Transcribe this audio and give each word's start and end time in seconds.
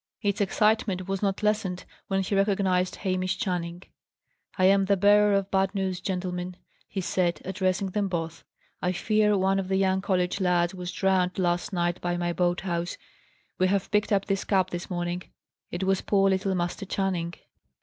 Its 0.23 0.41
excitement 0.41 1.07
was 1.07 1.21
not 1.21 1.43
lessened 1.43 1.85
when 2.07 2.23
he 2.23 2.33
recognized 2.33 2.95
Hamish 2.95 3.37
Channing. 3.37 3.83
"I 4.57 4.65
am 4.65 4.85
the 4.85 4.97
bearer 4.97 5.35
of 5.35 5.51
bad 5.51 5.75
news, 5.75 6.01
gentlemen," 6.01 6.57
he 6.87 7.01
said, 7.01 7.39
addressing 7.45 7.91
them 7.91 8.07
both. 8.07 8.43
"I 8.81 8.93
fear 8.93 9.37
one 9.37 9.59
of 9.59 9.67
the 9.67 9.75
young 9.75 10.01
college 10.01 10.41
lads 10.41 10.73
was 10.73 10.91
drowned 10.91 11.37
last 11.37 11.71
night 11.71 12.01
by 12.01 12.17
my 12.17 12.33
boat 12.33 12.61
house. 12.61 12.97
We 13.59 13.67
have 13.67 13.91
picked 13.91 14.11
up 14.11 14.27
his 14.27 14.43
cap 14.43 14.71
this 14.71 14.89
morning. 14.89 15.21
It 15.69 15.83
was 15.83 16.01
poor 16.01 16.31
little 16.31 16.55
Master 16.55 16.87
Channing." 16.87 17.35